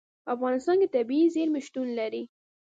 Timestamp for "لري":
1.99-2.23